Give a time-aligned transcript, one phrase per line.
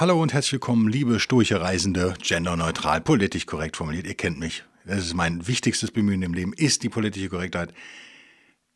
[0.00, 4.06] Hallo und herzlich willkommen, liebe stoische Reisende, genderneutral, politisch korrekt formuliert.
[4.06, 4.62] Ihr kennt mich.
[4.84, 7.74] Das ist mein wichtigstes Bemühen im Leben, ist die politische Korrektheit.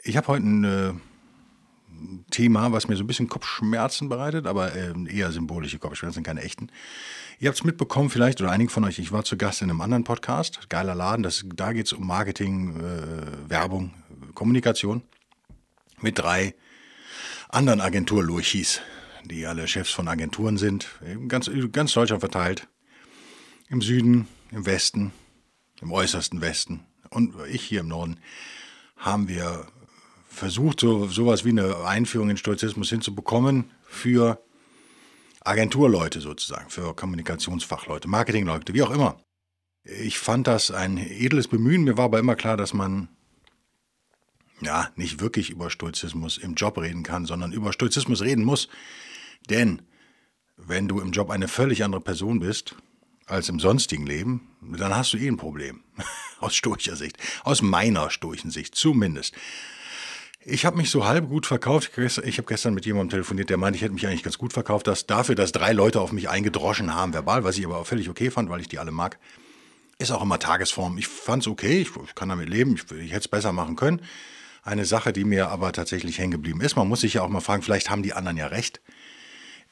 [0.02, 0.92] Ich habe heute ein äh,
[2.32, 6.70] Thema, was mir so ein bisschen Kopfschmerzen bereitet, aber äh, eher symbolische Kopfschmerzen, keine echten.
[7.38, 9.80] Ihr habt es mitbekommen vielleicht, oder einige von euch, ich war zu Gast in einem
[9.80, 13.94] anderen Podcast, geiler Laden, das, da geht es um Marketing, äh, Werbung,
[14.34, 15.04] Kommunikation
[16.00, 16.56] mit drei
[17.48, 18.80] anderen Agenturlurchis
[19.24, 20.88] die alle Chefs von Agenturen sind,
[21.28, 22.68] ganz, ganz Deutschland verteilt.
[23.68, 25.12] Im Süden, im Westen,
[25.80, 28.18] im äußersten Westen und ich hier im Norden
[28.96, 29.66] haben wir
[30.28, 34.42] versucht, so sowas wie eine Einführung in Stoizismus hinzubekommen für
[35.44, 39.20] Agenturleute sozusagen, für Kommunikationsfachleute, Marketingleute, wie auch immer.
[39.84, 41.84] Ich fand das ein edles Bemühen.
[41.84, 43.08] Mir war aber immer klar, dass man
[44.60, 48.68] ja nicht wirklich über Stoizismus im Job reden kann, sondern über Stoizismus reden muss,
[49.48, 49.82] denn
[50.56, 52.76] wenn du im Job eine völlig andere Person bist
[53.26, 55.82] als im sonstigen Leben, dann hast du eh ein Problem.
[56.40, 57.16] Aus stoischer Sicht.
[57.44, 59.34] Aus meiner stoischen Sicht zumindest.
[60.44, 61.92] Ich habe mich so halb gut verkauft.
[61.96, 64.88] Ich habe gestern mit jemandem telefoniert, der meinte, ich hätte mich eigentlich ganz gut verkauft,
[64.88, 68.08] dass dafür, dass drei Leute auf mich eingedroschen haben, verbal, was ich aber auch völlig
[68.08, 69.18] okay fand, weil ich die alle mag,
[69.98, 70.98] ist auch immer Tagesform.
[70.98, 74.02] Ich fand es okay, ich, kann damit leben, ich, ich hätte es besser machen können.
[74.64, 77.40] Eine Sache, die mir aber tatsächlich hängen geblieben ist, man muss sich ja auch mal
[77.40, 78.80] fragen, vielleicht haben die anderen ja recht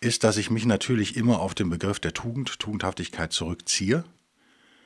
[0.00, 4.04] ist, dass ich mich natürlich immer auf den Begriff der Tugend, Tugendhaftigkeit zurückziehe,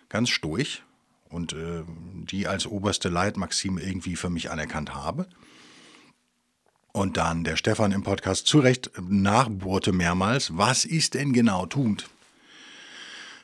[0.08, 0.82] ganz stoisch
[1.28, 1.82] und äh,
[2.30, 5.26] die als oberste Leitmaxime irgendwie für mich anerkannt habe.
[6.92, 12.08] Und dann der Stefan im Podcast zu Recht nachbohrte mehrmals, was ist denn genau Tugend?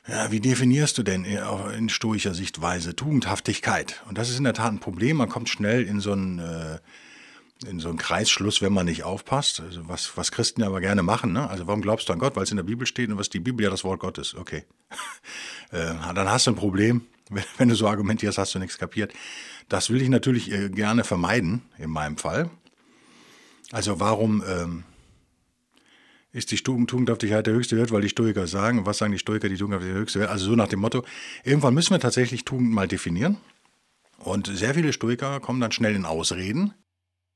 [0.07, 4.01] Ja, wie definierst du denn in stoischer Sichtweise Tugendhaftigkeit?
[4.07, 5.17] Und das ist in der Tat ein Problem.
[5.17, 6.79] Man kommt schnell in so einen äh,
[7.65, 9.59] in so einen Kreisschluss, wenn man nicht aufpasst.
[9.59, 11.33] Also was, was Christen ja aber gerne machen.
[11.33, 11.49] Ne?
[11.49, 12.35] Also warum glaubst du an Gott?
[12.35, 14.35] Weil es in der Bibel steht und was die Bibel ja das Wort Gottes.
[14.35, 14.63] Okay.
[15.71, 17.05] äh, dann hast du ein Problem.
[17.33, 19.13] Wenn, wenn, du so argumentierst, hast du nichts kapiert.
[19.69, 22.49] Das will ich natürlich äh, gerne vermeiden, in meinem Fall.
[23.71, 24.83] Also warum ähm,
[26.33, 27.91] ist die Tugendhaftigkeit der höchste Wert?
[27.91, 30.29] Weil die Stoiker sagen, was sagen die Stoiker, die Tugendhaftigkeit der höchste Wert?
[30.29, 31.05] Also so nach dem Motto,
[31.45, 33.37] irgendwann müssen wir tatsächlich Tugend mal definieren.
[34.17, 36.73] Und sehr viele Stoiker kommen dann schnell in Ausreden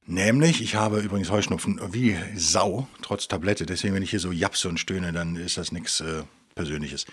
[0.07, 3.66] Nämlich, ich habe übrigens Heuschnupfen wie Sau, trotz Tablette.
[3.66, 6.23] Deswegen, wenn ich hier so japse und stöhne, dann ist das nichts äh,
[6.53, 7.05] Persönliches.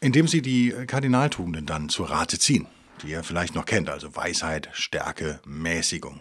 [0.00, 2.66] Indem Sie die Kardinaltugenden dann zur Rate ziehen,
[3.02, 6.20] die ihr vielleicht noch kennt, also Weisheit, Stärke, Mäßigung,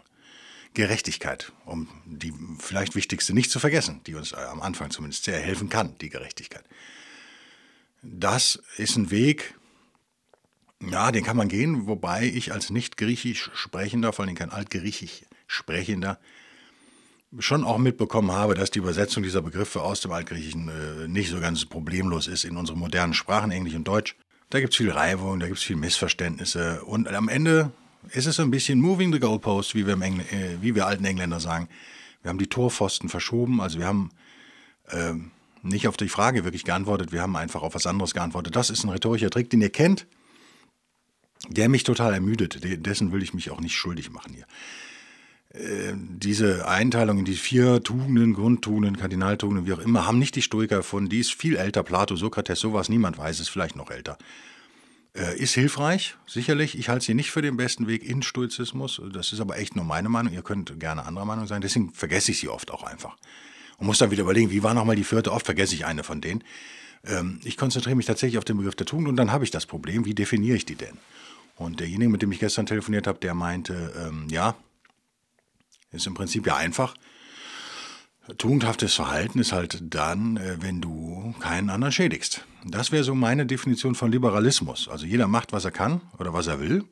[0.73, 5.69] Gerechtigkeit, um die vielleicht wichtigste nicht zu vergessen, die uns am Anfang zumindest sehr helfen
[5.69, 6.63] kann, die Gerechtigkeit.
[8.03, 9.55] Das ist ein Weg,
[10.87, 15.23] ja, den kann man gehen, wobei ich als nicht griechisch sprechender, vor allem kein altgriechisch
[15.47, 16.19] Sprechender
[17.39, 21.39] schon auch mitbekommen habe, dass die Übersetzung dieser Begriffe aus dem Altgriechischen äh, nicht so
[21.39, 24.15] ganz problemlos ist in unseren modernen Sprachen, Englisch und Deutsch.
[24.49, 27.71] Da gibt es viel Reibung, da gibt es viel Missverständnisse und am Ende
[28.11, 30.87] ist es so ein bisschen moving the goalpost, wie wir, im Engl äh, wie wir
[30.87, 31.67] alten Engländer sagen.
[32.21, 34.09] Wir haben die Torpfosten verschoben, also wir haben
[34.87, 35.13] äh,
[35.63, 38.55] nicht auf die Frage wirklich geantwortet, wir haben einfach auf was anderes geantwortet.
[38.55, 40.07] Das ist ein rhetorischer Trick, den ihr kennt,
[41.49, 42.59] der mich total ermüdet.
[42.85, 44.45] Dessen will ich mich auch nicht schuldig machen hier.
[45.49, 50.41] Äh, diese Einteilung in die vier Tugenden, Grundtugenden, Kardinaltugenden, wie auch immer, haben nicht die
[50.41, 51.09] Stoiker erfunden.
[51.09, 51.83] Die ist viel älter.
[51.83, 54.17] Plato, Sokrates, sowas, niemand weiß es, vielleicht noch älter.
[55.15, 56.77] Äh, ist hilfreich, sicherlich.
[56.77, 59.01] Ich halte sie nicht für den besten Weg in Stoizismus.
[59.13, 60.33] Das ist aber echt nur meine Meinung.
[60.33, 61.61] Ihr könnt gerne anderer Meinung sein.
[61.61, 63.17] Deswegen vergesse ich sie oft auch einfach.
[63.77, 65.31] Und muss dann wieder überlegen, wie war nochmal die vierte?
[65.31, 66.43] Oft vergesse ich eine von denen.
[67.05, 69.65] Ähm, ich konzentriere mich tatsächlich auf den Begriff der Tugend und dann habe ich das
[69.65, 70.97] Problem, wie definiere ich die denn?
[71.55, 74.55] Und derjenige, mit dem ich gestern telefoniert habe, der meinte, ähm, ja,
[75.91, 76.95] ist im Prinzip ja einfach.
[78.37, 82.45] Tugendhaftes Verhalten ist halt dann, äh, wenn du keinen anderen schädigst.
[82.65, 84.89] Das wäre so meine Definition von Liberalismus.
[84.89, 86.83] Also jeder macht, was er kann oder was er will,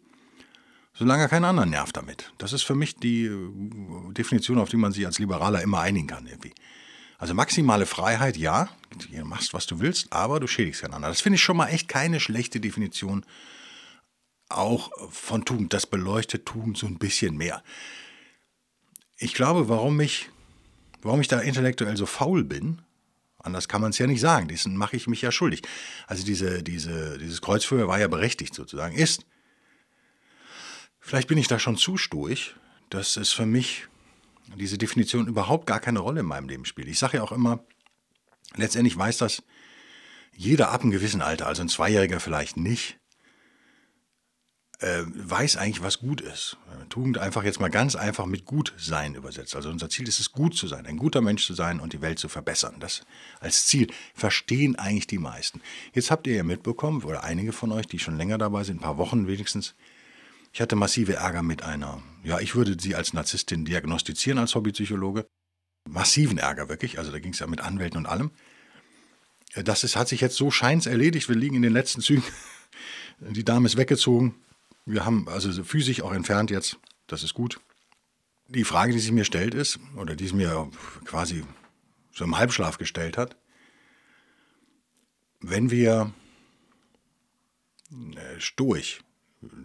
[0.93, 2.31] solange er keinen anderen nervt damit.
[2.37, 6.07] Das ist für mich die äh, Definition, auf die man sich als Liberaler immer einigen
[6.07, 6.53] kann irgendwie.
[7.17, 11.13] Also maximale Freiheit, ja, du machst, was du willst, aber du schädigst keinen anderen.
[11.13, 13.25] Das finde ich schon mal echt keine schlechte Definition
[14.49, 15.73] auch von Tugend.
[15.73, 17.63] Das beleuchtet Tugend so ein bisschen mehr.
[19.17, 20.29] Ich glaube, warum mich,
[21.05, 22.81] Warum ich da intellektuell so faul bin,
[23.37, 25.61] anders kann man es ja nicht sagen, diesen mache ich mich ja schuldig.
[26.07, 29.23] Also diese, diese, dieses Kreuzfeuer war ja berechtigt sozusagen, ist.
[30.99, 32.55] Vielleicht bin ich da schon zu stoisch,
[32.89, 33.85] dass es für mich
[34.55, 36.87] diese Definition überhaupt gar keine Rolle in meinem Leben spielt.
[36.87, 37.63] Ich sage ja auch immer,
[38.55, 39.43] letztendlich weiß das
[40.35, 42.97] jeder ab einem gewissen Alter, also ein Zweijähriger vielleicht nicht,
[44.79, 46.57] äh, weiß eigentlich, was gut ist.
[46.89, 49.55] Tugend einfach jetzt mal ganz einfach mit gut sein übersetzt.
[49.55, 52.01] Also unser Ziel ist es, gut zu sein, ein guter Mensch zu sein und die
[52.01, 52.75] Welt zu verbessern.
[52.79, 53.05] Das
[53.39, 55.61] als Ziel verstehen eigentlich die meisten.
[55.93, 58.81] Jetzt habt ihr ja mitbekommen, oder einige von euch, die schon länger dabei sind, ein
[58.81, 59.75] paar Wochen wenigstens,
[60.53, 65.25] ich hatte massive Ärger mit einer, ja, ich würde sie als Narzisstin diagnostizieren als Hobbypsychologe.
[65.87, 68.31] Massiven Ärger wirklich, also da ging es ja mit Anwälten und allem.
[69.55, 72.23] Das ist, hat sich jetzt so scheins erledigt, wir liegen in den letzten Zügen.
[73.19, 74.35] Die Dame ist weggezogen.
[74.85, 76.77] Wir haben also physisch auch entfernt jetzt,
[77.07, 77.59] das ist gut.
[78.47, 80.69] Die Frage, die sich mir stellt, ist, oder die es mir
[81.05, 81.43] quasi
[82.11, 83.35] so im Halbschlaf gestellt hat,
[85.41, 86.13] wenn wir
[87.91, 89.01] äh, Stoich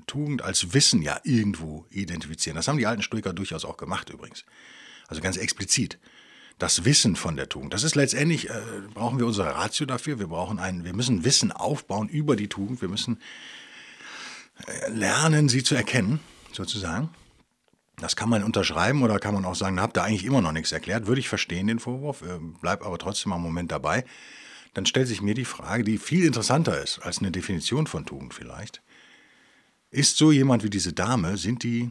[0.07, 2.57] Tugend als Wissen ja irgendwo identifizieren.
[2.57, 4.45] Das haben die alten Stoiker durchaus auch gemacht übrigens.
[5.09, 5.99] Also ganz explizit.
[6.59, 7.73] Das Wissen von der Tugend.
[7.73, 8.61] Das ist letztendlich, äh,
[8.93, 10.19] brauchen wir unsere Ratio dafür.
[10.19, 12.83] Wir brauchen einen, wir müssen Wissen aufbauen über die Tugend.
[12.83, 13.19] Wir müssen
[14.89, 16.21] lernen, sie zu erkennen,
[16.53, 17.11] sozusagen.
[17.99, 20.53] Das kann man unterschreiben oder kann man auch sagen, da habt ihr eigentlich immer noch
[20.53, 21.07] nichts erklärt.
[21.07, 24.05] Würde ich verstehen, den Vorwurf, äh, bleib aber trotzdem mal einen Moment dabei.
[24.73, 28.33] Dann stellt sich mir die Frage, die viel interessanter ist als eine Definition von Tugend
[28.33, 28.81] vielleicht.
[29.91, 31.91] Ist so jemand wie diese Dame, sind die,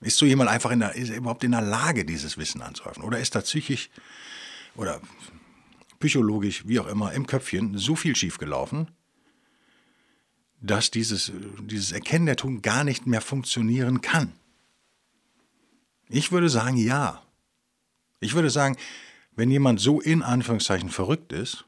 [0.00, 3.04] ist so jemand einfach in der, ist überhaupt in der Lage, dieses Wissen anzuhäufen?
[3.04, 3.88] Oder ist da psychisch
[4.74, 5.00] oder
[6.00, 8.88] psychologisch, wie auch immer, im Köpfchen so viel schiefgelaufen,
[10.60, 14.32] dass dieses, dieses Erkennen der Tugend gar nicht mehr funktionieren kann?
[16.08, 17.22] Ich würde sagen, ja.
[18.20, 18.76] Ich würde sagen,
[19.36, 21.64] wenn jemand so in Anführungszeichen verrückt ist,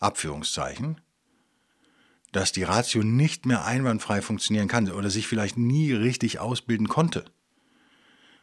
[0.00, 1.00] Abführungszeichen,
[2.30, 7.24] dass die Ratio nicht mehr einwandfrei funktionieren kann oder sich vielleicht nie richtig ausbilden konnte,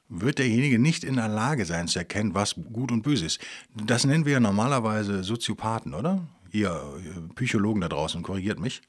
[0.09, 3.39] wird derjenige nicht in der Lage sein zu erkennen, was gut und böse ist.
[3.73, 6.27] Das nennen wir ja normalerweise Soziopathen, oder?
[6.51, 8.81] Ihr Psychologen da draußen, korrigiert mich.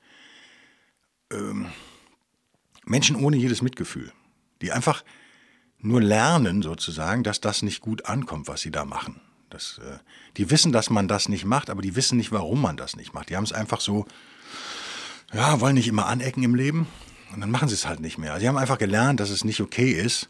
[1.33, 1.67] Ähm,
[2.85, 4.13] Menschen ohne jedes Mitgefühl,
[4.63, 5.05] die einfach
[5.79, 9.21] nur lernen sozusagen, dass das nicht gut ankommt, was sie da machen.
[9.51, 9.99] Das, äh,
[10.37, 13.13] die wissen, dass man das nicht macht, aber die wissen nicht, warum man das nicht
[13.13, 13.31] macht.
[13.31, 14.07] Die haben es einfach so
[15.33, 16.87] ja, wollen nicht immer anecken im Leben
[17.33, 18.39] und dann machen sie es halt nicht mehr.
[18.39, 20.29] Sie haben einfach gelernt, dass es nicht okay ist,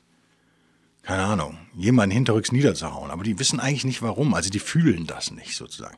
[1.07, 3.13] keine Ahnung, jemanden hinterrücks niederzuhauen.
[3.13, 4.35] Aber die wissen eigentlich nicht warum.
[4.35, 5.97] Also die fühlen das nicht sozusagen.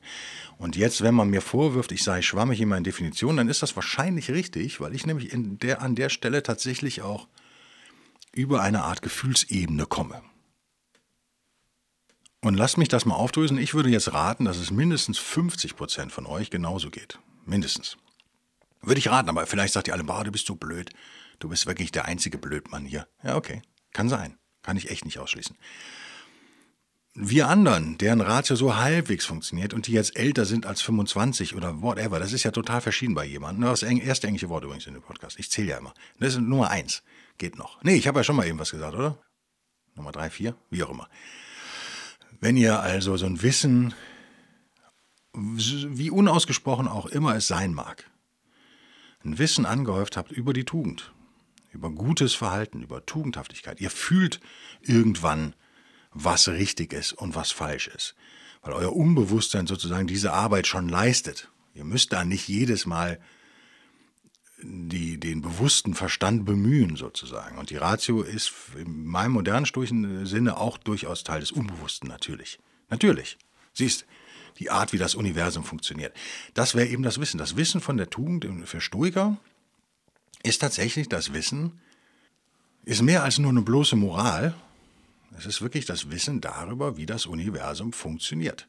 [0.58, 3.74] Und jetzt, wenn man mir vorwirft, ich sei schwammig in meinen Definitionen, dann ist das
[3.74, 7.26] wahrscheinlich richtig, weil ich nämlich in der, an der Stelle tatsächlich auch
[8.32, 10.20] über eine Art Gefühlsebene komme.
[12.42, 13.56] Und lasst mich das mal aufdrösen.
[13.56, 17.18] Ich würde jetzt raten, dass es mindestens 50 Prozent von euch genauso geht.
[17.46, 17.96] Mindestens.
[18.82, 20.90] Würde ich raten, aber vielleicht sagt ihr alle, boah, du bist so blöd.
[21.38, 23.08] Du bist wirklich der einzige Blödmann hier.
[23.24, 23.62] Ja, okay.
[23.94, 24.37] Kann sein.
[24.68, 25.56] Kann ich echt nicht ausschließen.
[27.14, 31.80] Wir anderen, deren Ratio so halbwegs funktioniert und die jetzt älter sind als 25 oder
[31.80, 33.64] whatever, das ist ja total verschieden bei jemandem.
[33.64, 35.38] Das erste englische Wort übrigens in dem Podcast.
[35.38, 35.94] Ich zähle ja immer.
[36.20, 37.02] Das ist Nummer eins.
[37.38, 37.82] Geht noch.
[37.82, 39.16] Nee, ich habe ja schon mal eben was gesagt, oder?
[39.94, 41.08] Nummer drei, vier, wie auch immer.
[42.38, 43.94] Wenn ihr also so ein Wissen,
[45.32, 48.04] wie unausgesprochen auch immer es sein mag,
[49.24, 51.14] ein Wissen angehäuft habt über die Tugend,
[51.72, 53.80] über gutes Verhalten, über Tugendhaftigkeit.
[53.80, 54.40] Ihr fühlt
[54.80, 55.54] irgendwann,
[56.12, 58.14] was richtig ist und was falsch ist,
[58.62, 61.50] weil euer Unbewusstsein sozusagen diese Arbeit schon leistet.
[61.74, 63.20] Ihr müsst da nicht jedes Mal
[64.60, 67.58] die, den bewussten Verstand bemühen sozusagen.
[67.58, 72.58] Und die Ratio ist in meinem modernen stoischen Sinne auch durchaus Teil des Unbewussten natürlich.
[72.90, 73.38] Natürlich.
[73.72, 74.06] Siehst,
[74.58, 76.12] die Art, wie das Universum funktioniert.
[76.54, 77.38] Das wäre eben das Wissen.
[77.38, 79.36] Das Wissen von der Tugend für Stoiker
[80.42, 81.80] ist tatsächlich das Wissen,
[82.84, 84.54] ist mehr als nur eine bloße Moral.
[85.36, 88.68] Es ist wirklich das Wissen darüber, wie das Universum funktioniert.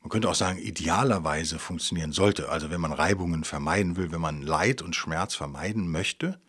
[0.00, 2.48] Man könnte auch sagen, idealerweise funktionieren sollte.
[2.48, 6.40] Also wenn man Reibungen vermeiden will, wenn man Leid und Schmerz vermeiden möchte,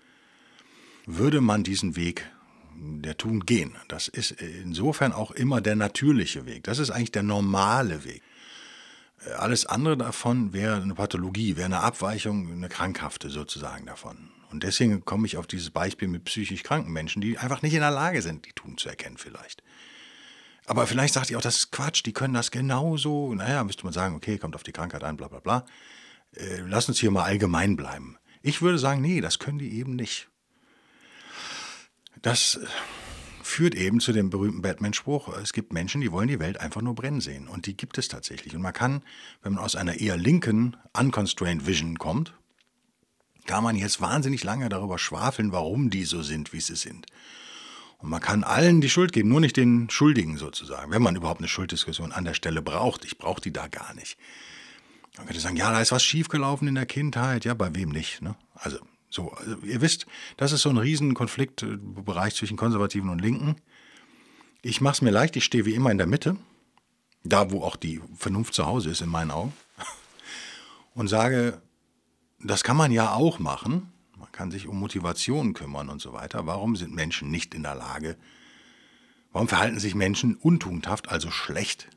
[1.06, 2.30] würde man diesen Weg
[2.76, 3.76] der Tugend gehen.
[3.88, 6.64] Das ist insofern auch immer der natürliche Weg.
[6.64, 8.22] Das ist eigentlich der normale Weg.
[9.38, 14.32] Alles andere davon wäre eine Pathologie, wäre eine Abweichung, eine krankhafte sozusagen davon.
[14.52, 17.82] Und deswegen komme ich auf dieses Beispiel mit psychisch kranken Menschen, die einfach nicht in
[17.82, 19.62] der Lage sind, die Tugend zu erkennen vielleicht.
[20.66, 23.34] Aber vielleicht sagt ihr auch, das ist Quatsch, die können das genauso.
[23.34, 25.66] Naja, müsste man sagen, okay, kommt auf die Krankheit an, bla bla bla.
[26.36, 28.18] Äh, lass uns hier mal allgemein bleiben.
[28.42, 30.30] Ich würde sagen, nee, das können die eben nicht.
[32.22, 32.60] Das
[33.50, 36.96] führt eben zu dem berühmten Batman-Spruch, es gibt Menschen, die wollen die Welt einfach nur
[36.96, 37.48] brennen sehen.
[37.48, 38.56] Und die gibt es tatsächlich.
[38.56, 39.04] Und man kann,
[39.42, 42.34] wenn man aus einer eher linken, unconstrained Vision kommt,
[43.46, 47.08] kann man jetzt wahnsinnig lange darüber schwafeln, warum die so sind, wie sie sind.
[47.98, 51.42] Und man kann allen die Schuld geben, nur nicht den Schuldigen sozusagen, wenn man überhaupt
[51.42, 53.04] eine Schulddiskussion an der Stelle braucht.
[53.04, 54.18] Ich brauche die da gar nicht.
[55.18, 57.44] Man könnte sagen, ja, da ist was schiefgelaufen in der Kindheit.
[57.44, 58.22] Ja, bei wem nicht?
[58.22, 58.36] Ne?
[58.54, 58.80] Also
[59.10, 60.06] so, also ihr wisst,
[60.38, 63.56] das ist so ein Riesenkonfliktbereich zwischen Konservativen und Linken.
[64.62, 66.36] Ich mache es mir leicht, ich stehe wie immer in der Mitte,
[67.24, 69.54] da wo auch die Vernunft zu Hause ist in meinen Augen,
[70.94, 71.62] und sage,
[72.40, 73.92] das kann man ja auch machen.
[74.18, 76.46] Man kann sich um Motivation kümmern und so weiter.
[76.46, 78.18] Warum sind Menschen nicht in der Lage?
[79.32, 81.90] Warum verhalten sich Menschen untugendhaft, also schlecht?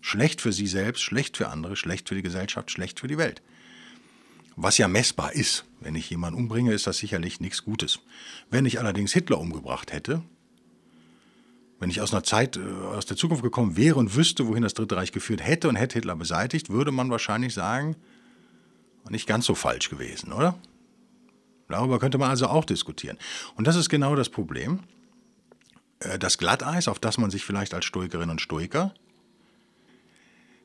[0.00, 3.42] Schlecht für sie selbst, schlecht für andere, schlecht für die Gesellschaft, schlecht für die Welt.
[4.56, 5.64] Was ja messbar ist.
[5.80, 8.00] Wenn ich jemanden umbringe, ist das sicherlich nichts Gutes.
[8.50, 10.22] Wenn ich allerdings Hitler umgebracht hätte,
[11.80, 14.74] wenn ich aus einer Zeit, äh, aus der Zukunft gekommen wäre und wüsste, wohin das
[14.74, 17.96] Dritte Reich geführt hätte und hätte Hitler beseitigt, würde man wahrscheinlich sagen,
[19.08, 20.56] nicht ganz so falsch gewesen, oder?
[21.68, 23.18] Darüber könnte man also auch diskutieren.
[23.56, 24.80] Und das ist genau das Problem.
[25.98, 28.94] Äh, das Glatteis, auf das man sich vielleicht als Stoikerin und Stoiker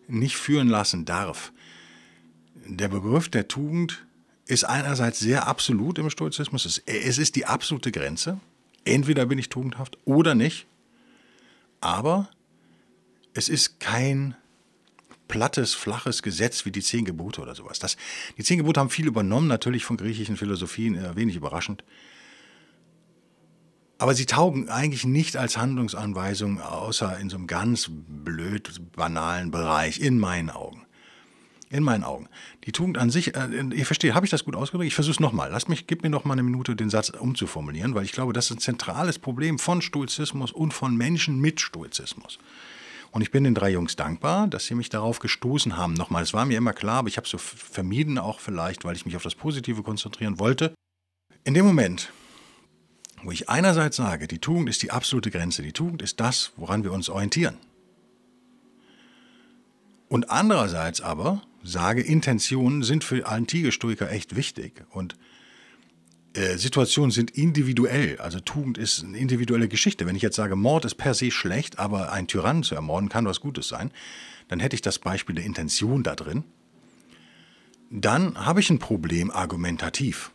[0.07, 1.51] nicht führen lassen darf.
[2.65, 4.05] Der Begriff der Tugend
[4.45, 6.81] ist einerseits sehr absolut im Stoizismus.
[6.85, 8.39] Es ist die absolute Grenze.
[8.85, 10.65] Entweder bin ich tugendhaft oder nicht.
[11.81, 12.29] Aber
[13.33, 14.35] es ist kein
[15.27, 17.79] plattes, flaches Gesetz wie die Zehn Gebote oder sowas.
[17.79, 17.97] Das,
[18.37, 21.83] die Zehn Gebote haben viel übernommen, natürlich von griechischen Philosophien, äh, wenig überraschend.
[23.99, 29.99] Aber sie taugen eigentlich nicht als Handlungsanweisung, außer in so einem ganz blöd, banalen Bereich,
[29.99, 30.86] in meinen Augen.
[31.69, 32.29] In meinen Augen.
[32.63, 34.87] Die Tugend an sich, äh, ihr versteht, habe ich das gut ausgedrückt?
[34.87, 35.51] Ich versuche es nochmal.
[35.51, 38.45] Lasst mich, gib mir noch mal eine Minute, den Satz umzuformulieren, weil ich glaube, das
[38.45, 42.39] ist ein zentrales Problem von Stoizismus und von Menschen mit Stoizismus.
[43.11, 45.93] Und ich bin den drei Jungs dankbar, dass sie mich darauf gestoßen haben.
[45.93, 48.95] Nochmal, es war mir immer klar, aber ich habe es so vermieden, auch vielleicht, weil
[48.95, 50.73] ich mich auf das Positive konzentrieren wollte.
[51.43, 52.11] In dem Moment,
[53.23, 56.83] wo ich einerseits sage, die Tugend ist die absolute Grenze, die Tugend ist das, woran
[56.83, 57.57] wir uns orientieren.
[60.09, 65.15] Und andererseits aber sage, Intentionen sind für antike Stoiker echt wichtig und
[66.33, 68.19] äh, Situationen sind individuell.
[68.19, 70.05] Also Tugend ist eine individuelle Geschichte.
[70.05, 73.25] Wenn ich jetzt sage, Mord ist per se schlecht, aber ein Tyrann zu ermorden kann
[73.25, 73.91] was Gutes sein,
[74.47, 76.43] dann hätte ich das Beispiel der Intention da drin.
[77.89, 80.31] Dann habe ich ein Problem argumentativ.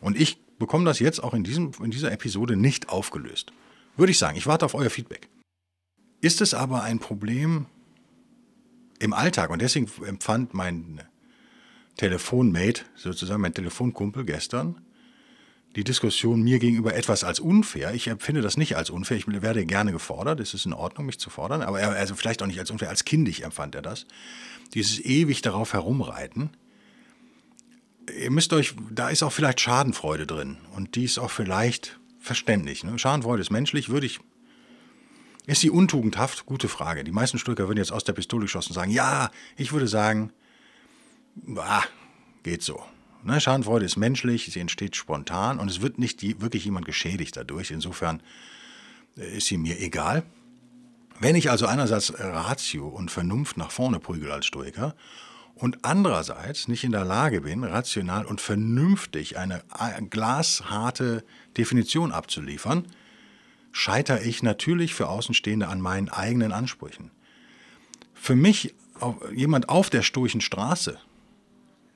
[0.00, 3.52] Und ich bekomme das jetzt auch in, diesem, in dieser Episode nicht aufgelöst.
[3.96, 5.28] Würde ich sagen, ich warte auf euer Feedback.
[6.20, 7.66] Ist es aber ein Problem
[9.02, 11.00] im Alltag, und deswegen empfand mein
[11.96, 14.80] Telefonmate, sozusagen mein Telefonkumpel gestern,
[15.74, 17.94] die Diskussion mir gegenüber etwas als unfair.
[17.94, 19.16] Ich empfinde das nicht als unfair.
[19.16, 20.38] Ich werde gerne gefordert.
[20.38, 21.62] Es ist in Ordnung, mich zu fordern.
[21.62, 22.90] Aber er, also vielleicht auch nicht als unfair.
[22.90, 24.06] Als kindisch empfand er das.
[24.74, 26.50] Dieses ewig darauf herumreiten.
[28.20, 30.58] Ihr müsst euch, da ist auch vielleicht Schadenfreude drin.
[30.76, 32.84] Und die ist auch vielleicht verständlich.
[32.84, 32.98] Ne?
[32.98, 34.20] Schadenfreude ist menschlich, würde ich.
[35.46, 36.46] Ist sie untugendhaft?
[36.46, 37.02] Gute Frage.
[37.02, 40.32] Die meisten Stücker würden jetzt aus der Pistole geschossen sagen, ja, ich würde sagen,
[41.34, 41.84] bah,
[42.42, 42.80] geht so.
[43.24, 47.36] Ne, Schadenfreude ist menschlich, sie entsteht spontan und es wird nicht die, wirklich jemand geschädigt
[47.36, 47.70] dadurch.
[47.70, 48.22] Insofern
[49.16, 50.24] äh, ist sie mir egal.
[51.20, 54.96] Wenn ich also einerseits Ratio und Vernunft nach vorne prügel als Stoiker
[55.54, 59.62] und andererseits nicht in der Lage bin, rational und vernünftig eine
[60.10, 61.24] glasharte
[61.56, 62.86] Definition abzuliefern,
[63.72, 67.10] scheitere ich natürlich für Außenstehende an meinen eigenen Ansprüchen.
[68.14, 68.74] Für mich,
[69.34, 70.98] jemand auf der stoischen Straße,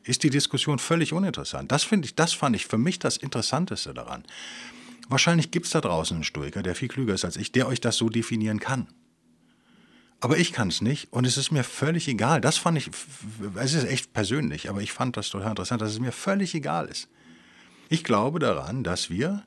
[0.02, 1.70] ist die Diskussion völlig uninteressant.
[1.70, 4.24] Das ich, das fand ich für mich das Interessanteste daran.
[5.08, 7.80] Wahrscheinlich gibt es da draußen einen Stoiker, der viel klüger ist als ich, der euch
[7.80, 8.88] das so definieren kann.
[10.20, 12.40] Aber ich kann es nicht und es ist mir völlig egal.
[12.40, 12.90] Das fand ich,
[13.56, 16.88] es ist echt persönlich, aber ich fand das total interessant, dass es mir völlig egal
[16.88, 17.08] ist.
[17.88, 19.44] Ich glaube daran, dass wir,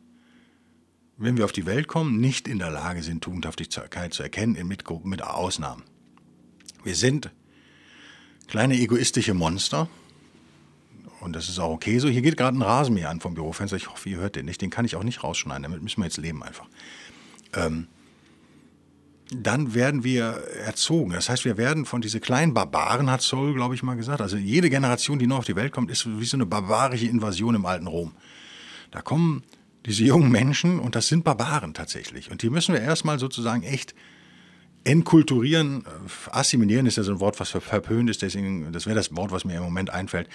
[1.20, 4.84] wenn wir auf die Welt kommen, nicht in der Lage sind, Tugendhaftigkeit zu erkennen, mit,
[5.06, 5.84] mit Ausnahmen.
[6.84, 7.30] Wir sind
[8.48, 9.88] kleine egoistische Monster,
[11.20, 12.08] und das ist auch okay so.
[12.08, 13.76] Hier geht gerade ein Rasenmäher an vom Bürofenster.
[13.76, 14.62] Ich hoffe, ihr hört den nicht.
[14.62, 15.64] Den kann ich auch nicht rausschneiden.
[15.64, 16.66] Damit müssen wir jetzt leben einfach.
[17.54, 17.88] Ähm,
[19.32, 21.12] dann werden wir erzogen.
[21.12, 24.22] Das heißt, wir werden von diese kleinen Barbaren, hat Soul, glaube ich, mal gesagt.
[24.22, 27.56] Also jede Generation, die noch auf die Welt kommt, ist wie so eine barbarische Invasion
[27.56, 28.14] im alten Rom.
[28.92, 29.44] Da kommen
[29.86, 32.32] diese jungen Menschen und das sind Barbaren tatsächlich.
[32.32, 33.96] Und die müssen wir erstmal sozusagen echt
[34.84, 35.84] entkulturieren.
[36.32, 39.46] Assimilieren ist ja so ein Wort, was verpönt ist, deswegen, das wäre das Wort, was
[39.46, 40.30] mir im Moment einfällt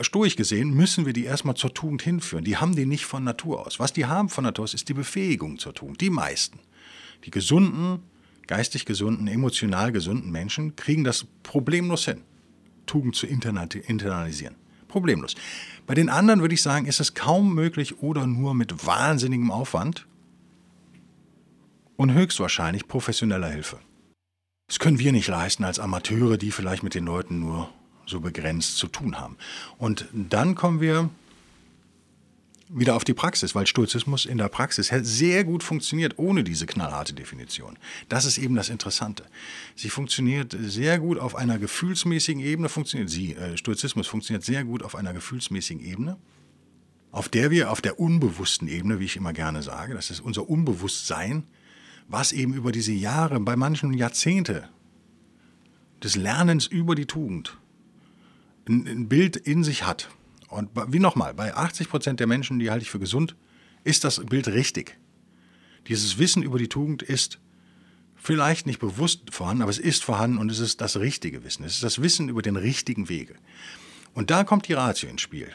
[0.00, 2.44] stoisch gesehen müssen wir die erstmal zur Tugend hinführen.
[2.44, 3.78] Die haben die nicht von Natur aus.
[3.78, 6.00] Was die haben von Natur aus, ist die Befähigung zur Tugend.
[6.00, 6.58] Die meisten.
[7.24, 8.00] Die gesunden,
[8.46, 12.22] geistig gesunden, emotional gesunden Menschen kriegen das problemlos hin,
[12.86, 14.56] Tugend zu internalisieren.
[14.88, 15.34] Problemlos.
[15.86, 20.06] Bei den anderen würde ich sagen, ist es kaum möglich oder nur mit wahnsinnigem Aufwand
[21.96, 23.78] und höchstwahrscheinlich professioneller Hilfe.
[24.68, 27.70] Das können wir nicht leisten als Amateure, die vielleicht mit den Leuten nur
[28.04, 29.36] so begrenzt zu tun haben.
[29.78, 31.10] Und dann kommen wir
[32.68, 37.14] wieder auf die Praxis, weil Stoizismus in der Praxis sehr gut funktioniert ohne diese knallharte
[37.14, 37.78] Definition.
[38.08, 39.24] Das ist eben das Interessante.
[39.74, 44.82] Sie funktioniert sehr gut auf einer gefühlsmäßigen Ebene, funktioniert sie, äh, Stoizismus funktioniert sehr gut
[44.82, 46.16] auf einer gefühlsmäßigen Ebene,
[47.12, 50.48] auf der wir auf der unbewussten Ebene, wie ich immer gerne sage, das ist unser
[50.48, 51.44] Unbewusstsein,
[52.08, 54.68] was eben über diese Jahre, bei manchen Jahrzehnte
[56.02, 57.58] des Lernens über die Tugend
[58.68, 60.08] ein Bild in sich hat.
[60.48, 63.36] Und wie nochmal, bei 80 Prozent der Menschen, die halte ich für gesund,
[63.84, 64.98] ist das Bild richtig.
[65.88, 67.38] Dieses Wissen über die Tugend ist
[68.16, 71.64] vielleicht nicht bewusst vorhanden, aber es ist vorhanden und es ist das richtige Wissen.
[71.64, 73.34] Es ist das Wissen über den richtigen Wege.
[74.14, 75.48] Und da kommt die Ratio ins Spiel.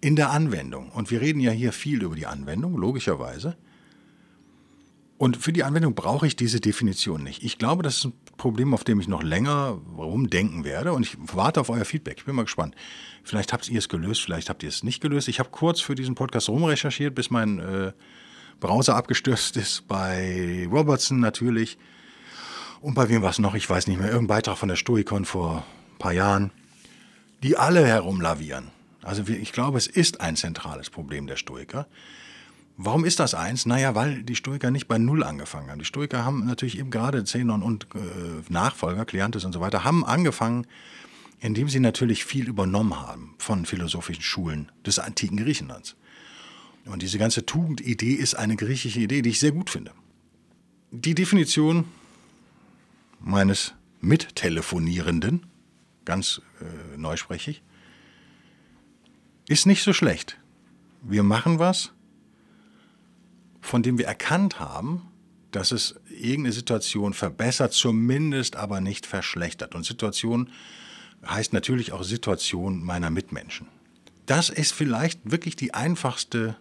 [0.00, 0.90] In der Anwendung.
[0.90, 3.56] Und wir reden ja hier viel über die Anwendung, logischerweise.
[5.18, 7.42] Und für die Anwendung brauche ich diese Definition nicht.
[7.42, 11.18] Ich glaube, das ist ein Problem, auf dem ich noch länger rumdenken werde und ich
[11.20, 12.16] warte auf euer Feedback.
[12.16, 12.74] Ich bin mal gespannt.
[13.22, 15.28] Vielleicht habt ihr es gelöst, vielleicht habt ihr es nicht gelöst.
[15.28, 17.92] Ich habe kurz für diesen Podcast rumrecherchiert, bis mein äh,
[18.58, 19.86] Browser abgestürzt ist.
[19.88, 21.76] Bei Robertson natürlich.
[22.80, 23.54] Und bei wem war es noch?
[23.54, 24.08] Ich weiß nicht mehr.
[24.08, 25.58] Irgendein Beitrag von der Stoikon vor
[25.92, 26.50] ein paar Jahren.
[27.42, 28.70] Die alle herumlavieren.
[29.02, 31.86] Also ich glaube, es ist ein zentrales Problem der Stoiker.
[32.82, 33.66] Warum ist das eins?
[33.66, 35.80] Naja, weil die Stoiker nicht bei Null angefangen haben.
[35.80, 37.98] Die Stoiker haben natürlich eben gerade Zenon und äh,
[38.48, 40.66] Nachfolger, Kleantes und so weiter, haben angefangen,
[41.40, 45.94] indem sie natürlich viel übernommen haben von philosophischen Schulen des antiken Griechenlands.
[46.86, 49.92] Und diese ganze Tugendidee ist eine griechische Idee, die ich sehr gut finde.
[50.90, 51.84] Die Definition
[53.20, 55.44] meines Mittelefonierenden,
[56.06, 57.62] ganz äh, neusprechig,
[59.48, 60.38] ist nicht so schlecht.
[61.02, 61.92] Wir machen was,
[63.60, 65.02] von dem wir erkannt haben,
[65.50, 69.74] dass es irgendeine Situation verbessert, zumindest aber nicht verschlechtert.
[69.74, 70.50] Und Situation
[71.26, 73.66] heißt natürlich auch Situation meiner Mitmenschen.
[74.26, 76.56] Das ist vielleicht wirklich die einfachste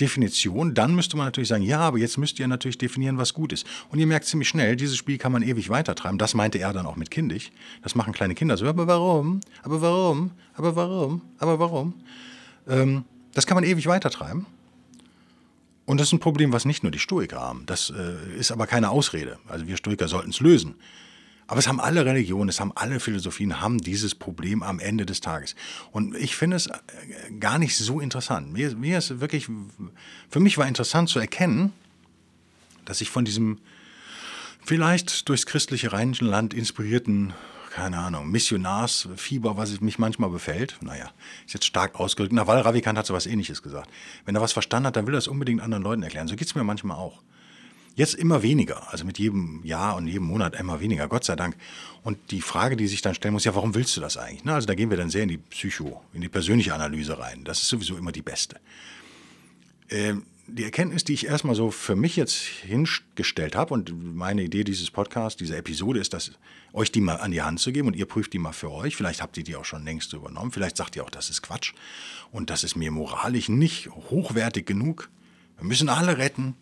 [0.00, 0.74] Definition.
[0.74, 3.66] Dann müsste man natürlich sagen, ja, aber jetzt müsst ihr natürlich definieren, was gut ist.
[3.90, 6.18] Und ihr merkt ziemlich schnell, dieses Spiel kann man ewig weitertreiben.
[6.18, 7.52] Das meinte er dann auch mit kindig.
[7.82, 8.66] Das machen kleine Kinder so.
[8.66, 9.40] Aber warum?
[9.62, 10.30] Aber warum?
[10.54, 11.22] Aber warum?
[11.38, 11.94] Aber warum?
[12.68, 14.46] Ähm, das kann man ewig weitertreiben.
[15.86, 17.64] Und das ist ein Problem, was nicht nur die Stoiker haben.
[17.66, 19.38] Das äh, ist aber keine Ausrede.
[19.48, 20.76] Also wir Stoiker sollten es lösen.
[21.46, 25.20] Aber es haben alle Religionen, es haben alle Philosophien, haben dieses Problem am Ende des
[25.20, 25.56] Tages.
[25.90, 26.78] Und ich finde es äh,
[27.40, 28.52] gar nicht so interessant.
[28.52, 29.48] Mir, mir ist wirklich,
[30.28, 31.72] für mich war interessant zu erkennen,
[32.84, 33.58] dass ich von diesem
[34.64, 37.32] vielleicht durchs christliche Rheinische Land inspirierten
[37.70, 40.76] keine Ahnung, Missionarsfieber, was mich manchmal befällt.
[40.82, 41.10] Naja,
[41.46, 42.32] ist jetzt stark ausgedrückt.
[42.32, 43.88] Nawal Ravikant hat so was ähnliches gesagt.
[44.24, 46.26] Wenn er was verstanden hat, dann will er es unbedingt anderen Leuten erklären.
[46.26, 47.22] So geht es mir manchmal auch.
[47.94, 51.56] Jetzt immer weniger, also mit jedem Jahr und jedem Monat immer weniger, Gott sei Dank.
[52.02, 54.44] Und die Frage, die sich dann stellen muss, ja, warum willst du das eigentlich?
[54.44, 57.44] Na, also da gehen wir dann sehr in die Psycho, in die persönliche Analyse rein.
[57.44, 58.58] Das ist sowieso immer die beste.
[59.90, 64.64] Ähm, die Erkenntnis, die ich erstmal so für mich jetzt hingestellt habe und meine Idee
[64.64, 66.32] dieses Podcasts, dieser Episode ist, dass
[66.72, 68.96] euch die mal an die Hand zu geben und ihr prüft die mal für euch.
[68.96, 70.52] Vielleicht habt ihr die auch schon längst übernommen.
[70.52, 71.72] Vielleicht sagt ihr auch, das ist Quatsch
[72.32, 75.08] und das ist mir moralisch nicht hochwertig genug.
[75.58, 76.54] Wir müssen alle retten.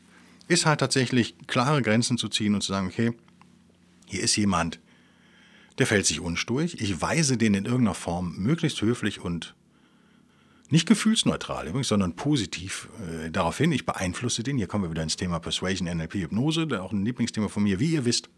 [0.48, 3.12] Ist halt tatsächlich klare Grenzen zu ziehen und zu sagen, okay,
[4.06, 4.80] hier ist jemand,
[5.78, 6.80] der fällt sich unsturig.
[6.80, 9.54] Ich weise den in irgendeiner Form möglichst höflich und
[10.70, 12.88] nicht gefühlsneutral übrigens, sondern positiv
[13.24, 14.58] äh, darauf hin, ich beeinflusse den.
[14.58, 17.92] Hier kommen wir wieder ins Thema Persuasion, NLP, Hypnose, auch ein Lieblingsthema von mir, wie
[17.92, 18.28] ihr wisst.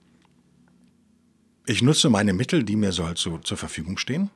[1.67, 4.31] Ich nutze meine Mittel, die mir so halt so zur Verfügung stehen.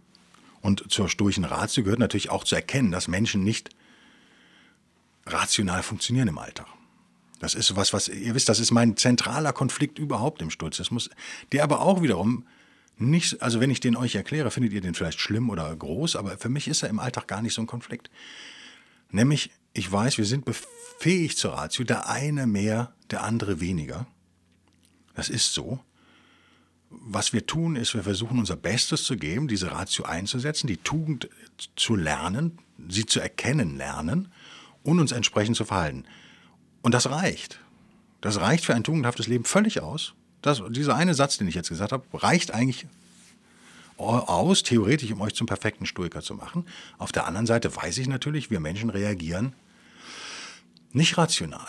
[0.60, 3.70] Und zur stoischen Ratio gehört natürlich auch zu erkennen, dass Menschen nicht
[5.26, 6.66] rational funktionieren im Alltag.
[7.38, 11.10] Das ist was, was ihr wisst, das ist mein zentraler Konflikt überhaupt im Stoizismus,
[11.52, 12.46] der aber auch wiederum
[12.96, 16.38] nicht, also wenn ich den euch erkläre, findet ihr den vielleicht schlimm oder groß, aber
[16.38, 18.10] für mich ist er im Alltag gar nicht so ein Konflikt.
[19.10, 24.06] Nämlich, ich weiß, wir sind befähigt zur Ratio, der eine mehr, der andere weniger.
[25.14, 25.80] Das ist so.
[26.90, 31.28] Was wir tun, ist, wir versuchen unser Bestes zu geben, diese Ratio einzusetzen, die Tugend
[31.74, 34.32] zu lernen, sie zu erkennen lernen
[34.84, 36.04] und uns entsprechend zu verhalten.
[36.82, 37.58] Und das reicht.
[38.20, 40.14] Das reicht für ein tugendhaftes Leben völlig aus.
[40.44, 42.86] Das, dieser eine Satz, den ich jetzt gesagt habe, reicht eigentlich
[43.96, 46.66] aus, theoretisch, um euch zum perfekten Stoiker zu machen.
[46.98, 49.54] Auf der anderen Seite weiß ich natürlich, wir Menschen reagieren
[50.92, 51.66] nicht rational.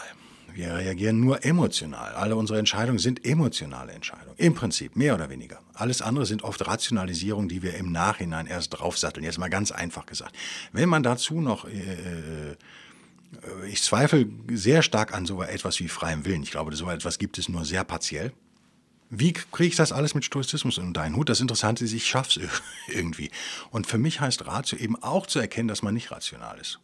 [0.54, 2.16] Wir reagieren nur emotional.
[2.16, 4.36] Alle unsere Entscheidungen sind emotionale Entscheidungen.
[4.36, 5.62] Im Prinzip, mehr oder weniger.
[5.74, 9.24] Alles andere sind oft Rationalisierungen, die wir im Nachhinein erst draufsatteln.
[9.24, 10.36] Jetzt mal ganz einfach gesagt.
[10.74, 12.56] Wenn man dazu noch, äh, äh
[13.70, 16.44] ich zweifle sehr stark an so etwas wie freiem Willen.
[16.44, 18.34] Ich glaube, so etwas gibt es nur sehr partiell.
[19.10, 21.30] Wie kriege ich das alles mit Stoizismus unter einen Hut?
[21.30, 22.50] Das Interessante ist, ich schaffe es
[22.88, 23.30] irgendwie.
[23.70, 26.80] Und für mich heißt Ratio eben auch zu erkennen, dass man nicht rational ist.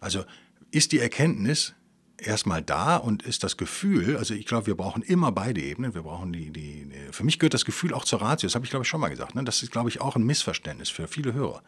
[0.00, 0.24] Also
[0.70, 1.74] ist die Erkenntnis,
[2.20, 5.94] erstmal da und ist das Gefühl, also ich glaube, wir brauchen immer beide Ebenen.
[5.94, 8.46] Wir brauchen die, die, für mich gehört das Gefühl auch zur Ratio.
[8.46, 9.34] Das habe ich, glaube ich, schon mal gesagt.
[9.34, 9.44] Ne?
[9.44, 11.62] Das ist, glaube ich, auch ein Missverständnis für viele Hörer.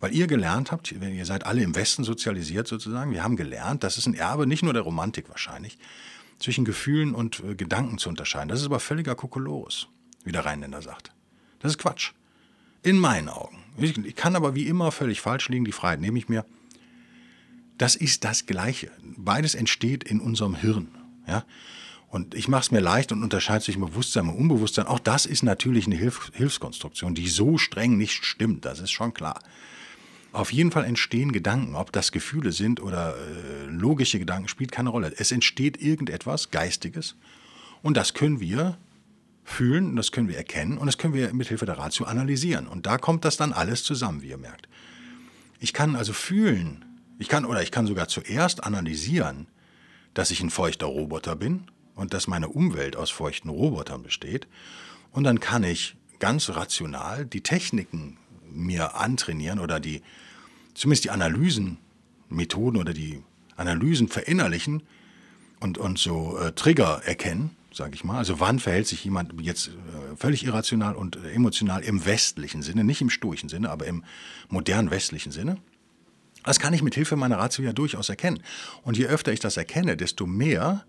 [0.00, 3.96] Weil ihr gelernt habt, ihr seid alle im Westen sozialisiert sozusagen, wir haben gelernt, das
[3.96, 5.78] ist ein Erbe nicht nur der Romantik wahrscheinlich,
[6.38, 8.48] zwischen Gefühlen und äh, Gedanken zu unterscheiden.
[8.48, 9.88] Das ist aber völliger Kokolores,
[10.24, 11.12] wie der Rheinländer sagt.
[11.60, 12.12] Das ist Quatsch.
[12.82, 13.58] In meinen Augen.
[13.78, 16.44] Ich kann aber wie immer völlig falsch liegen, die Freiheit nehme ich mir.
[17.78, 18.90] Das ist das Gleiche.
[19.16, 20.88] Beides entsteht in unserem Hirn.
[21.26, 21.44] Ja?
[22.08, 24.86] Und ich mache es mir leicht und unterscheide zwischen Bewusstsein und Unbewusstsein.
[24.86, 28.64] Auch das ist natürlich eine Hilf Hilfskonstruktion, die so streng nicht stimmt.
[28.64, 29.40] Das ist schon klar.
[30.34, 34.88] Auf jeden Fall entstehen Gedanken, ob das Gefühle sind oder äh, logische Gedanken, spielt keine
[34.88, 35.14] Rolle.
[35.16, 37.14] Es entsteht irgendetwas Geistiges
[37.82, 38.76] und das können wir
[39.44, 42.66] fühlen, das können wir erkennen und das können wir mit Hilfe der Ratio analysieren.
[42.66, 44.68] Und da kommt das dann alles zusammen, wie ihr merkt.
[45.60, 46.84] Ich kann also fühlen,
[47.20, 49.46] ich kann oder ich kann sogar zuerst analysieren,
[50.14, 54.48] dass ich ein feuchter Roboter bin und dass meine Umwelt aus feuchten Robotern besteht.
[55.12, 58.18] Und dann kann ich ganz rational die Techniken
[58.54, 60.02] mir antrainieren oder die,
[60.74, 63.22] zumindest die Analysenmethoden oder die
[63.56, 64.82] Analysen verinnerlichen
[65.60, 68.18] und, und so äh, Trigger erkennen, sage ich mal.
[68.18, 73.00] Also wann verhält sich jemand jetzt äh, völlig irrational und emotional im westlichen Sinne, nicht
[73.00, 74.04] im stoischen Sinne, aber im
[74.48, 75.58] modernen westlichen Sinne.
[76.44, 78.42] Das kann ich mit Hilfe meiner Ratio ja durchaus erkennen.
[78.82, 80.84] Und je öfter ich das erkenne, desto mehr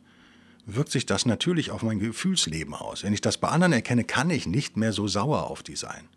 [0.65, 3.03] wirkt sich das natürlich auf mein Gefühlsleben aus.
[3.03, 6.09] Wenn ich das bei anderen erkenne, kann ich nicht mehr so sauer auf die sein.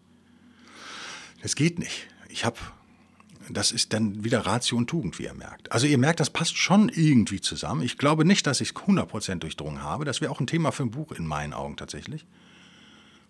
[1.42, 2.08] Das geht nicht.
[2.28, 2.58] Ich habe,
[3.48, 5.72] das ist dann wieder Ratio und Tugend, wie ihr merkt.
[5.72, 7.82] Also ihr merkt, das passt schon irgendwie zusammen.
[7.82, 10.04] Ich glaube nicht, dass ich es 100% durchdrungen habe.
[10.04, 12.26] Das wäre auch ein Thema für ein Buch in meinen Augen tatsächlich.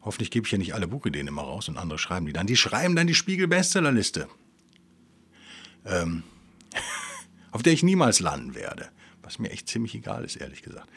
[0.03, 2.47] Hoffentlich gebe ich ja nicht alle Buchideen immer raus und andere schreiben die dann.
[2.47, 4.29] Die schreiben dann die Spiegel-Bestsellerliste
[5.88, 6.23] ähm,
[7.51, 8.88] auf der ich niemals landen werde.
[9.23, 10.88] Was mir echt ziemlich egal ist, ehrlich gesagt.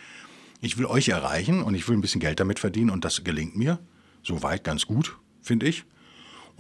[0.62, 3.56] Ich will euch erreichen und ich will ein bisschen Geld damit verdienen und das gelingt
[3.56, 3.80] mir.
[4.24, 5.86] Soweit ganz gut, finde ich.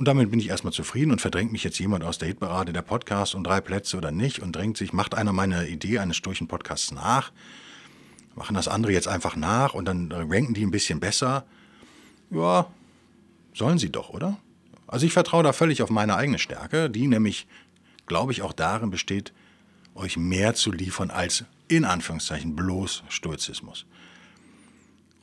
[0.01, 2.81] Und damit bin ich erstmal zufrieden und verdrängt mich jetzt jemand aus der Hitparade der
[2.81, 6.47] Podcast um drei Plätze oder nicht und drängt sich, macht einer meine Idee eines sturchen
[6.47, 7.31] Podcasts nach,
[8.33, 11.45] machen das andere jetzt einfach nach und dann ranken die ein bisschen besser.
[12.31, 12.65] Ja,
[13.53, 14.39] sollen sie doch, oder?
[14.87, 17.45] Also ich vertraue da völlig auf meine eigene Stärke, die nämlich
[18.07, 19.33] glaube ich, auch darin besteht,
[19.93, 23.85] euch mehr zu liefern als in Anführungszeichen bloß Stoizismus.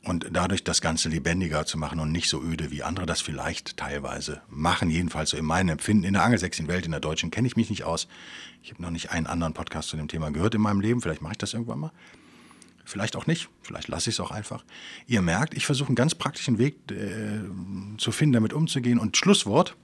[0.03, 3.75] Und dadurch das Ganze lebendiger zu machen und nicht so öde, wie andere das vielleicht
[3.75, 4.89] teilweise machen.
[4.89, 6.05] Jedenfalls so in meinem Empfinden.
[6.05, 8.07] In der angelsächsischen Welt, in der deutschen, kenne ich mich nicht aus.
[8.63, 11.01] Ich habe noch nicht einen anderen Podcast zu dem Thema gehört in meinem Leben.
[11.01, 11.91] Vielleicht mache ich das irgendwann mal.
[12.85, 13.49] Vielleicht auch nicht.
[13.61, 14.63] Vielleicht lasse ich es auch einfach.
[15.05, 17.41] Ihr merkt, ich versuche einen ganz praktischen Weg äh,
[17.97, 18.99] zu finden, damit umzugehen.
[18.99, 19.75] Und Schlusswort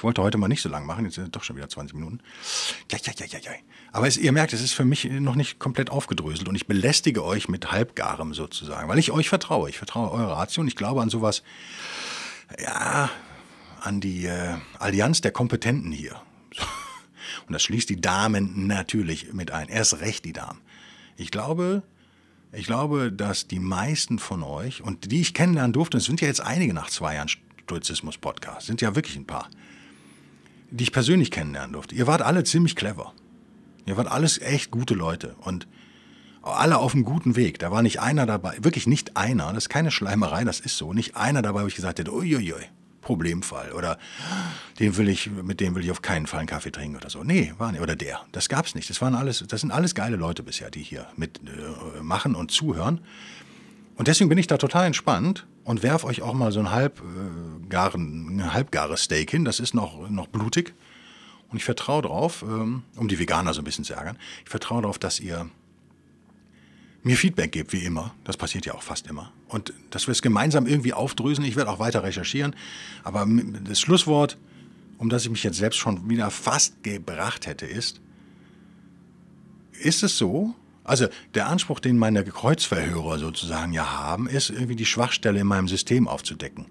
[0.00, 2.20] ich wollte heute mal nicht so lang machen, jetzt sind doch schon wieder 20 Minuten.
[2.90, 3.50] Ja, ja, ja, ja, ja.
[3.92, 7.22] Aber es, ihr merkt, es ist für mich noch nicht komplett aufgedröselt und ich belästige
[7.22, 9.68] euch mit Halbgarem sozusagen, weil ich euch vertraue.
[9.68, 11.42] Ich vertraue eurer Ratio und ich glaube an sowas,
[12.58, 13.10] ja,
[13.82, 16.22] an die äh, Allianz der Kompetenten hier.
[17.46, 19.68] Und das schließt die Damen natürlich mit ein.
[19.68, 20.60] Erst recht die Damen.
[21.16, 21.82] Ich glaube,
[22.52, 26.26] ich glaube, dass die meisten von euch, und die ich kennenlernen durfte, es sind ja
[26.26, 29.48] jetzt einige nach zwei Jahren Stoizismus-Podcast, sind ja wirklich ein paar,
[30.70, 33.12] die ich persönlich kennenlernen durfte, ihr wart alle ziemlich clever.
[33.86, 35.66] Ihr wart alles echt gute Leute und
[36.42, 37.58] alle auf einem guten Weg.
[37.58, 40.92] Da war nicht einer dabei, wirklich nicht einer, das ist keine Schleimerei, das ist so,
[40.92, 42.66] nicht einer dabei, wo ich gesagt hätte, uiuiui,
[43.00, 43.98] Problemfall oder
[44.78, 47.24] den will ich, mit dem will ich auf keinen Fall einen Kaffee trinken oder so.
[47.24, 47.80] Nee, war nicht.
[47.80, 48.20] Oder der.
[48.32, 48.88] Das gab's nicht.
[48.88, 53.00] Das waren alles, das sind alles geile Leute bisher, die hier mitmachen äh, und zuhören.
[53.96, 57.59] Und deswegen bin ich da total entspannt und werf euch auch mal so ein halbgaren,
[57.59, 59.44] äh, ein halbgares Steak hin.
[59.44, 60.74] Das ist noch, noch blutig.
[61.50, 64.82] Und ich vertraue darauf, ähm, um die Veganer so ein bisschen zu ärgern, ich vertraue
[64.82, 65.50] darauf, dass ihr
[67.02, 68.14] mir Feedback gebt, wie immer.
[68.24, 69.32] Das passiert ja auch fast immer.
[69.48, 71.44] Und dass wir es gemeinsam irgendwie aufdrösen.
[71.44, 72.54] Ich werde auch weiter recherchieren.
[73.02, 73.26] Aber
[73.64, 74.36] das Schlusswort,
[74.98, 78.00] um das ich mich jetzt selbst schon wieder fast gebracht hätte, ist,
[79.72, 80.54] ist es so,
[80.84, 85.68] also der Anspruch, den meine Kreuzverhörer sozusagen ja haben, ist irgendwie die Schwachstelle in meinem
[85.68, 86.66] System aufzudecken.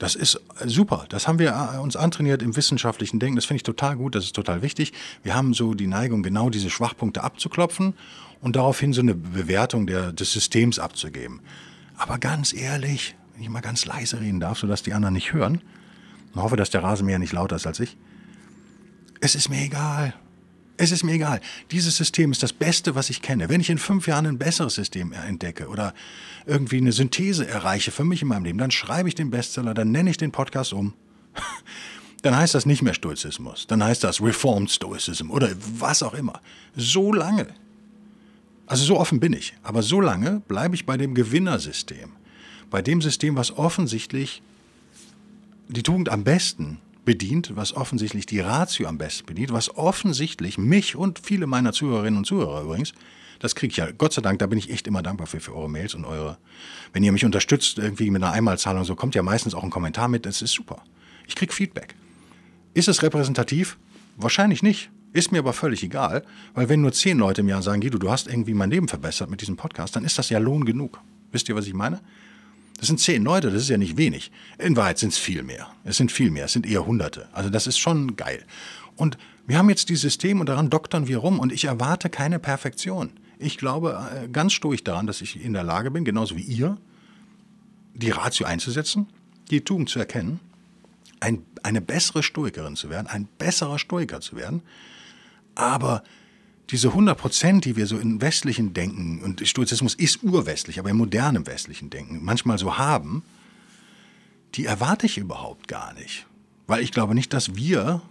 [0.00, 1.04] Das ist super.
[1.10, 3.36] Das haben wir äh, uns antrainiert im wissenschaftlichen Denken.
[3.36, 4.14] Das finde ich total gut.
[4.14, 4.94] Das ist total wichtig.
[5.22, 7.92] Wir haben so die Neigung, genau diese Schwachpunkte abzuklopfen
[8.40, 11.42] und daraufhin so eine Bewertung der, des Systems abzugeben.
[11.98, 15.60] Aber ganz ehrlich, wenn ich mal ganz leise reden darf, sodass die anderen nicht hören,
[16.32, 17.98] und hoffe, dass der Rasenmäher nicht lauter ist als ich,
[19.20, 20.14] es ist mir egal.
[20.80, 21.42] Es ist mir egal.
[21.72, 23.50] Dieses System ist das Beste, was ich kenne.
[23.50, 25.92] Wenn ich in fünf Jahren ein besseres System entdecke oder
[26.46, 29.92] irgendwie eine Synthese erreiche für mich in meinem Leben, dann schreibe ich den Bestseller, dann
[29.92, 30.94] nenne ich den Podcast um.
[32.22, 33.66] Dann heißt das nicht mehr Stoizismus.
[33.66, 36.42] Dann heißt das Reformed Stoicism oder was auch immer.
[36.76, 37.46] So lange.
[38.66, 39.54] Also so offen bin ich.
[39.62, 42.10] Aber so lange bleibe ich bei dem Gewinnersystem.
[42.68, 44.42] Bei dem System, was offensichtlich
[45.68, 46.78] die Tugend am besten
[47.10, 52.18] bedient, was offensichtlich die Ratio am besten bedient, was offensichtlich mich und viele meiner Zuhörerinnen
[52.18, 52.92] und Zuhörer übrigens,
[53.40, 55.56] das kriege ich ja, Gott sei Dank, da bin ich echt immer dankbar für, für
[55.56, 56.38] eure Mails und eure,
[56.92, 60.06] wenn ihr mich unterstützt, irgendwie mit einer Einmalzahlung, so kommt ja meistens auch ein Kommentar
[60.06, 60.84] mit, das ist super.
[61.26, 61.96] Ich kriege Feedback.
[62.74, 63.76] Ist es repräsentativ?
[64.16, 64.92] Wahrscheinlich nicht.
[65.12, 68.08] Ist mir aber völlig egal, weil wenn nur zehn Leute im Jahr sagen, Guido, du
[68.08, 71.00] hast irgendwie mein Leben verbessert mit diesem Podcast, dann ist das ja Lohn genug.
[71.32, 72.00] Wisst ihr, was ich meine?
[72.80, 74.32] Das sind zehn Leute, das ist ja nicht wenig.
[74.56, 75.68] In Wahrheit sind es viel mehr.
[75.84, 77.28] Es sind viel mehr, es sind eher Hunderte.
[77.32, 78.42] Also das ist schon geil.
[78.96, 82.38] Und wir haben jetzt dieses System und daran doktern wir rum und ich erwarte keine
[82.38, 83.10] Perfektion.
[83.38, 86.78] Ich glaube äh, ganz stoisch daran, dass ich in der Lage bin, genauso wie ihr,
[87.92, 89.08] die Ratio einzusetzen,
[89.50, 90.40] die Tugend zu erkennen,
[91.20, 94.62] ein, eine bessere Stoikerin zu werden, ein besserer Stoiker zu werden.
[95.54, 96.02] Aber
[96.70, 100.98] diese 100 Prozent, die wir so in westlichen Denken, und Stoizismus ist urwestlich, aber im
[100.98, 103.22] modernen westlichen Denken manchmal so haben,
[104.54, 106.26] die erwarte ich überhaupt gar nicht.
[106.66, 108.02] Weil ich glaube nicht, dass wir,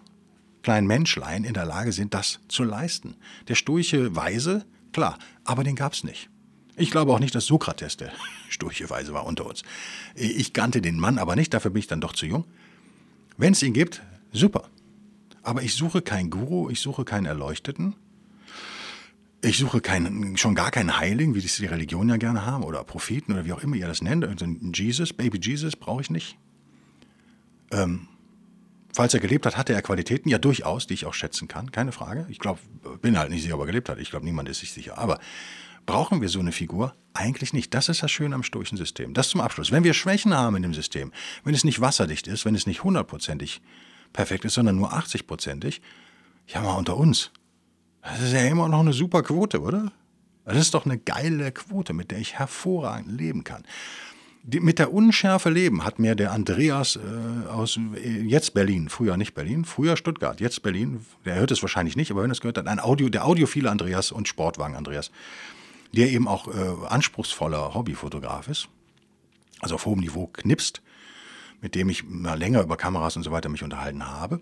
[0.63, 3.15] kleinen Menschlein, in der Lage sind, das zu leisten.
[3.48, 6.30] Der stoische Weise, klar, aber den gab es nicht.
[6.76, 8.12] Ich glaube auch nicht, dass Sokrates der
[8.50, 9.63] stoische Weise war unter uns.
[10.15, 12.45] Ich kannte den Mann aber nicht, dafür bin ich dann doch zu jung.
[13.38, 14.02] Wenn es ihn gibt,
[14.34, 14.69] super.
[15.43, 17.95] Aber ich suche keinen Guru, ich suche keinen Erleuchteten,
[19.41, 22.84] ich suche keinen, schon gar keinen Heiligen, wie das die Religion ja gerne haben, oder
[22.84, 24.25] Propheten oder wie auch immer ihr das nennt.
[24.25, 26.38] Also Jesus, Baby Jesus brauche ich nicht.
[27.71, 28.08] Ähm,
[28.93, 31.91] falls er gelebt hat, hatte er Qualitäten, ja durchaus, die ich auch schätzen kann, keine
[31.91, 32.25] Frage.
[32.30, 32.60] Ich glaube,
[33.02, 33.99] bin halt nicht sicher, ob er gelebt hat.
[33.99, 34.97] Ich glaube, niemand ist sich sicher.
[34.97, 35.19] Aber
[35.86, 36.95] brauchen wir so eine Figur?
[37.13, 37.73] Eigentlich nicht.
[37.73, 39.13] Das ist das Schöne am stoischen System.
[39.13, 39.71] Das zum Abschluss.
[39.71, 42.84] Wenn wir Schwächen haben in dem System, wenn es nicht wasserdicht ist, wenn es nicht
[42.84, 43.62] hundertprozentig
[44.12, 45.82] perfekt ist, sondern nur 80-prozentig,
[46.47, 47.32] ja mal unter uns,
[48.01, 49.91] das ist ja immer noch eine super Quote, oder?
[50.45, 53.63] Das ist doch eine geile Quote, mit der ich hervorragend leben kann.
[54.43, 59.17] Die, mit der Unschärfe leben hat mir der Andreas äh, aus äh, jetzt Berlin, früher
[59.17, 62.57] nicht Berlin, früher Stuttgart, jetzt Berlin, der hört es wahrscheinlich nicht, aber wenn es gehört
[62.57, 65.12] hat, ein Audio, der audiophile Andreas und Sportwagen Andreas,
[65.91, 68.69] der eben auch äh, anspruchsvoller Hobbyfotograf ist,
[69.59, 70.81] also auf hohem Niveau knipst,
[71.62, 74.39] mit dem ich mal länger über Kameras und so weiter mich unterhalten habe.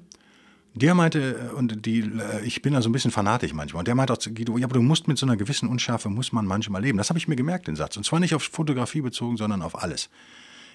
[0.82, 3.88] Der meinte, äh, und die, äh, ich bin da so ein bisschen fanatisch manchmal, und
[3.88, 6.32] der meinte auch zu Guido, ja, aber du musst mit so einer gewissen Unschärfe, muss
[6.32, 6.98] man manchmal leben.
[6.98, 7.98] Das habe ich mir gemerkt, den Satz.
[7.98, 10.10] Und zwar nicht auf Fotografie bezogen, sondern auf alles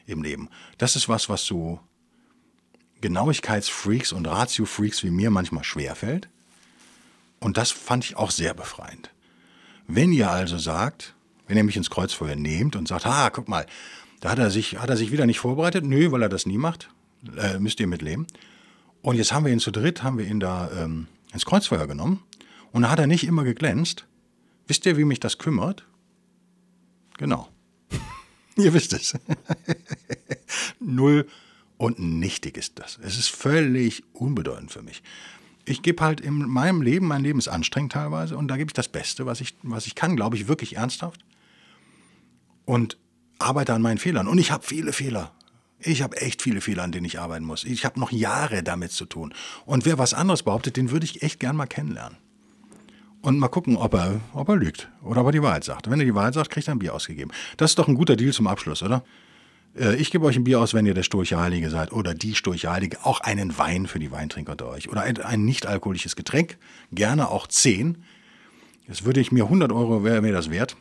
[0.07, 0.49] im Leben.
[0.79, 1.81] Das ist was, was so
[3.01, 6.29] Genauigkeitsfreaks und Ratio-Freaks wie mir manchmal schwerfällt.
[7.41, 9.11] Und das fand ich auch sehr befreiend.
[9.87, 11.15] Wenn ihr also sagt,
[11.49, 13.67] wenn ihr mich ins Kreuzfeuer nehmt und sagt, ha, guck mal,
[14.21, 16.59] da hat er sich, hat er sich wieder nicht vorbereitet, nö, weil er das nie
[16.59, 16.89] macht,
[17.37, 18.27] äh, müsst ihr mitleben.
[19.03, 22.23] Und jetzt haben wir ihn zu dritt, haben wir ihn da ähm, ins Kreuzfeuer genommen.
[22.71, 24.07] Und da hat er nicht immer geglänzt.
[24.67, 25.87] Wisst ihr, wie mich das kümmert?
[27.19, 27.49] Genau.
[28.57, 29.19] ihr wisst es.
[30.81, 31.29] Null
[31.77, 32.99] und nichtig ist das.
[33.03, 35.03] Es ist völlig unbedeutend für mich.
[35.65, 38.75] Ich gebe halt in meinem Leben, mein Leben ist anstrengend teilweise und da gebe ich
[38.75, 41.25] das Beste, was ich, was ich kann, glaube ich, wirklich ernsthaft.
[42.65, 42.97] Und
[43.39, 44.29] arbeite an meinen Fehlern.
[44.29, 45.33] Und ich habe viele Fehler.
[45.85, 47.65] Ich habe echt viele Fehler, an denen ich arbeiten muss.
[47.65, 49.35] Ich habe noch Jahre damit zu tun.
[49.67, 52.19] Und wer was anderes behauptet, den würde ich echt gern mal kennenlernen.
[53.21, 55.89] Und mal gucken, ob er, ob er lügt oder ob er die Wahrheit sagt.
[55.89, 57.31] Wenn er die Wahrheit sagt, kriegt er ein Bier ausgegeben.
[57.57, 59.05] Das ist doch ein guter Deal zum Abschluss, oder?
[59.79, 62.35] Äh, ich gebe euch ein Bier aus, wenn ihr der Sturche Heilige seid oder die
[62.35, 63.05] Sturche Heilige.
[63.05, 64.89] Auch einen Wein für die Weintrinker unter euch.
[64.89, 66.59] Oder ein, ein nicht alkoholisches Getränk.
[66.91, 68.03] Gerne auch zehn.
[68.89, 70.77] Das würde ich mir 100 Euro, wäre mir das wert.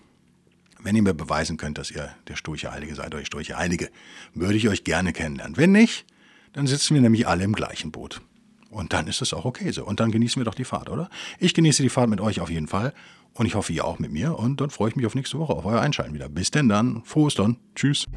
[0.83, 3.89] Wenn ihr mir beweisen könnt, dass ihr der Sturche Heilige seid, euch Sturche Heilige,
[4.33, 5.57] würde ich euch gerne kennenlernen.
[5.57, 6.05] Wenn nicht,
[6.53, 8.21] dann sitzen wir nämlich alle im gleichen Boot.
[8.69, 9.85] Und dann ist es auch okay so.
[9.85, 11.09] Und dann genießen wir doch die Fahrt, oder?
[11.39, 12.93] Ich genieße die Fahrt mit euch auf jeden Fall.
[13.33, 14.37] Und ich hoffe, ihr auch mit mir.
[14.37, 16.29] Und dann freue ich mich auf nächste Woche, auf euer Einschalten wieder.
[16.29, 17.03] Bis denn dann.
[17.03, 17.57] Frohes dann.
[17.75, 18.07] Tschüss.